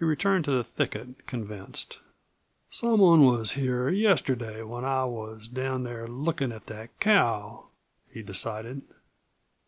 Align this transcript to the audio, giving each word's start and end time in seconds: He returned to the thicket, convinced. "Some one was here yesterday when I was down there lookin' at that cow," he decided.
He 0.00 0.04
returned 0.04 0.44
to 0.46 0.50
the 0.50 0.64
thicket, 0.64 1.24
convinced. 1.28 2.00
"Some 2.68 2.98
one 2.98 3.22
was 3.24 3.52
here 3.52 3.90
yesterday 3.90 4.64
when 4.64 4.84
I 4.84 5.04
was 5.04 5.46
down 5.46 5.84
there 5.84 6.08
lookin' 6.08 6.50
at 6.50 6.66
that 6.66 6.98
cow," 6.98 7.68
he 8.12 8.24
decided. 8.24 8.82